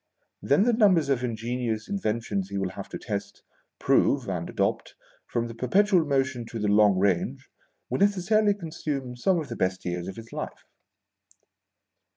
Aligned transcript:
Then 0.41 0.63
the 0.63 0.73
numbers 0.73 1.09
of 1.09 1.23
ingenious 1.23 1.87
inventions 1.87 2.49
he 2.49 2.57
will 2.57 2.71
have 2.71 2.89
to 2.89 2.97
test, 2.97 3.43
prove, 3.77 4.27
and 4.27 4.49
adopt, 4.49 4.95
from 5.27 5.47
the 5.47 5.53
perpetual 5.53 6.05
motion 6.07 6.43
to 6.47 6.57
the 6.57 6.67
long 6.67 6.97
range, 6.97 7.47
will 7.87 7.99
necessarily 7.99 8.55
consume 8.55 9.15
some 9.15 9.39
of 9.39 9.47
the 9.49 9.55
best 9.55 9.85
years 9.85 10.07
of 10.07 10.15
his 10.15 10.33
life. 10.33 10.65